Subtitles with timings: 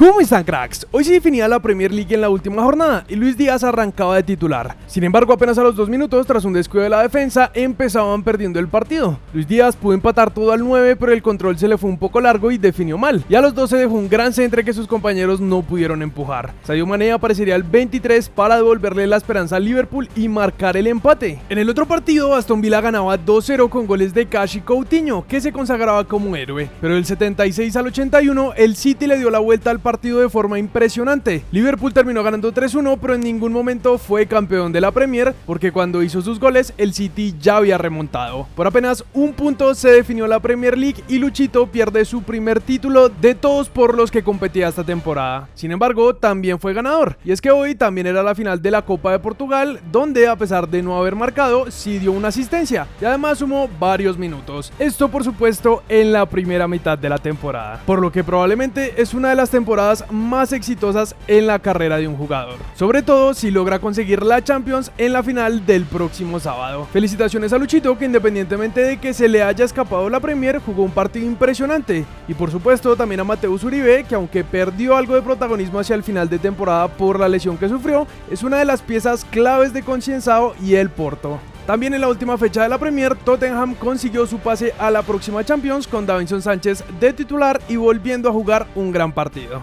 [0.00, 0.86] ¿Cómo están cracks?
[0.92, 4.22] Hoy se definía la Premier League en la última jornada y Luis Díaz arrancaba de
[4.22, 4.74] titular.
[4.86, 8.58] Sin embargo, apenas a los dos minutos, tras un descuido de la defensa, empezaban perdiendo
[8.58, 9.18] el partido.
[9.34, 12.18] Luis Díaz pudo empatar todo al 9, pero el control se le fue un poco
[12.18, 13.22] largo y definió mal.
[13.28, 16.54] Y a los 12 dejó un gran centro que sus compañeros no pudieron empujar.
[16.64, 21.40] Sadio Mané aparecería al 23 para devolverle la esperanza al Liverpool y marcar el empate.
[21.50, 25.42] En el otro partido, Aston Villa ganaba 2-0 con goles de Cash y Coutinho, que
[25.42, 26.70] se consagraba como héroe.
[26.80, 30.28] Pero el 76 al 81, el City le dio la vuelta al partido partido de
[30.28, 31.42] forma impresionante.
[31.50, 36.04] Liverpool terminó ganando 3-1, pero en ningún momento fue campeón de la Premier, porque cuando
[36.04, 38.46] hizo sus goles, el City ya había remontado.
[38.54, 43.08] Por apenas un punto se definió la Premier League y Luchito pierde su primer título
[43.08, 45.48] de todos por los que competía esta temporada.
[45.56, 48.82] Sin embargo, también fue ganador, y es que hoy también era la final de la
[48.82, 53.06] Copa de Portugal, donde a pesar de no haber marcado, sí dio una asistencia y
[53.06, 54.72] además sumó varios minutos.
[54.78, 59.14] Esto por supuesto en la primera mitad de la temporada, por lo que probablemente es
[59.14, 59.79] una de las temporadas
[60.10, 62.58] más exitosas en la carrera de un jugador.
[62.74, 66.86] Sobre todo si logra conseguir la Champions en la final del próximo sábado.
[66.92, 70.90] Felicitaciones a Luchito que independientemente de que se le haya escapado la Premier, jugó un
[70.90, 72.04] partido impresionante.
[72.28, 76.02] Y por supuesto también a Mateus Uribe que aunque perdió algo de protagonismo hacia el
[76.02, 79.82] final de temporada por la lesión que sufrió, es una de las piezas claves de
[79.82, 81.38] Concienzado y el Porto.
[81.70, 85.44] También en la última fecha de la Premier, Tottenham consiguió su pase a la próxima
[85.44, 89.62] Champions con Davinson Sánchez de titular y volviendo a jugar un gran partido.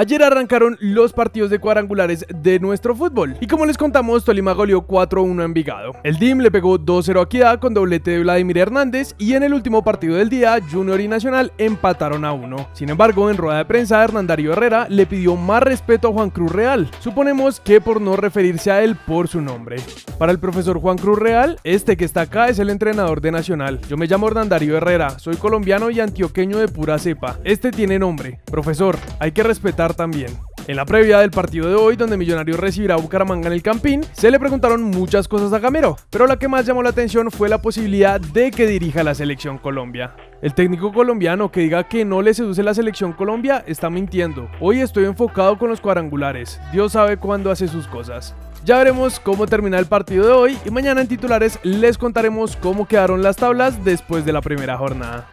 [0.00, 3.36] Ayer arrancaron los partidos de cuadrangulares de nuestro fútbol.
[3.38, 5.92] Y como les contamos, Tolima goleó 4-1 a Envigado.
[6.02, 9.14] El DIM le pegó 2-0 a con doblete de Vladimir Hernández.
[9.18, 12.70] Y en el último partido del día, Junior y Nacional empataron a 1.
[12.72, 16.50] Sin embargo, en rueda de prensa, Hernandario Herrera le pidió más respeto a Juan Cruz
[16.50, 16.90] Real.
[17.00, 19.76] Suponemos que por no referirse a él por su nombre.
[20.20, 23.80] Para el profesor Juan Cruz Real, este que está acá es el entrenador de Nacional.
[23.88, 27.38] Yo me llamo Hernandario Herrera, soy colombiano y antioqueño de pura cepa.
[27.42, 28.38] Este tiene nombre.
[28.44, 30.28] Profesor, hay que respetar también.
[30.66, 34.02] En la previa del partido de hoy, donde Millonarios recibirá a Bucaramanga en el Campín,
[34.12, 37.48] se le preguntaron muchas cosas a Gamero, pero la que más llamó la atención fue
[37.48, 40.14] la posibilidad de que dirija la selección Colombia.
[40.42, 44.50] El técnico colombiano que diga que no le seduce la selección Colombia está mintiendo.
[44.60, 46.60] Hoy estoy enfocado con los cuadrangulares.
[46.74, 48.34] Dios sabe cuándo hace sus cosas.
[48.64, 52.86] Ya veremos cómo termina el partido de hoy y mañana en titulares les contaremos cómo
[52.86, 55.28] quedaron las tablas después de la primera jornada.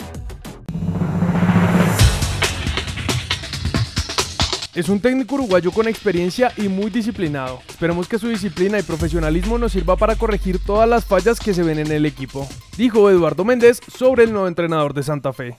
[4.73, 7.59] Es un técnico uruguayo con experiencia y muy disciplinado.
[7.67, 11.63] Esperemos que su disciplina y profesionalismo nos sirva para corregir todas las fallas que se
[11.63, 15.57] ven en el equipo, dijo Eduardo Méndez sobre el nuevo entrenador de Santa Fe.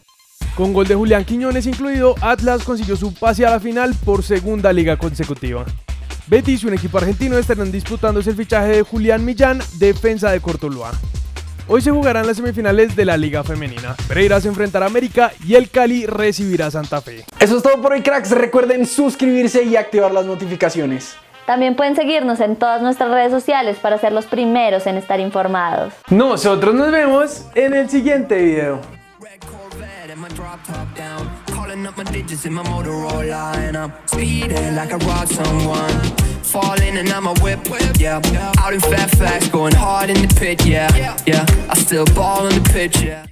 [0.56, 4.72] Con gol de Julián Quiñones incluido, Atlas consiguió su pase a la final por segunda
[4.72, 5.66] liga consecutiva.
[6.28, 10.90] Betis y un equipo argentino estarán disputándose el fichaje de Julián Millán, defensa de Cortuluá.
[11.66, 13.96] Hoy se jugarán las semifinales de la Liga Femenina.
[14.06, 17.24] Pereira se enfrentará a América y el Cali recibirá a Santa Fe.
[17.40, 18.30] Eso es todo por hoy, cracks.
[18.30, 21.16] Recuerden suscribirse y activar las notificaciones.
[21.46, 25.94] También pueden seguirnos en todas nuestras redes sociales para ser los primeros en estar informados.
[26.10, 28.97] Nosotros nos vemos en el siguiente video.
[30.18, 31.30] in my drop top down.
[31.46, 33.54] Calling up my digits in my Motorola.
[33.56, 36.00] And I'm speeding like I robbed someone.
[36.42, 38.20] Falling and I'm a whip, whip, yeah.
[38.58, 40.90] Out in Fairfax, going hard in the pit, yeah.
[41.26, 43.28] Yeah, I still ball on the pitch, yeah.